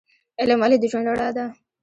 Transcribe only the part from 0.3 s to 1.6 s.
علم ولې د ژوند رڼا ده؟